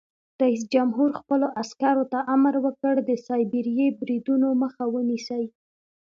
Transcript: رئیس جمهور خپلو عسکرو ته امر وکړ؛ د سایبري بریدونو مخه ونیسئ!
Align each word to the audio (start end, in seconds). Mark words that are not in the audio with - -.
رئیس 0.41 0.61
جمهور 0.73 1.09
خپلو 1.19 1.47
عسکرو 1.61 2.03
ته 2.11 2.19
امر 2.35 2.53
وکړ؛ 2.65 2.93
د 3.09 3.11
سایبري 3.25 3.87
بریدونو 3.99 4.47
مخه 4.63 4.83
ونیسئ! 4.93 5.43